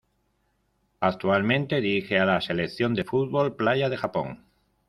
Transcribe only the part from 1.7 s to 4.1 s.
dirige a la Selección de fútbol playa de